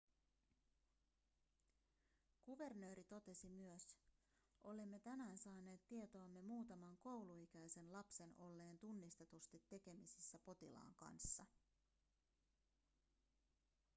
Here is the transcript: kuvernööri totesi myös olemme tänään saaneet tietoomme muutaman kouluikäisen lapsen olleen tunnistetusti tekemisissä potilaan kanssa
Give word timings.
kuvernööri 2.45 3.03
totesi 3.07 3.49
myös 3.49 3.95
olemme 4.63 4.99
tänään 4.99 5.37
saaneet 5.37 5.87
tietoomme 5.87 6.41
muutaman 6.41 6.97
kouluikäisen 6.97 7.91
lapsen 7.93 8.33
olleen 8.37 8.77
tunnistetusti 8.77 9.61
tekemisissä 9.69 10.39
potilaan 10.39 10.95
kanssa 10.95 11.45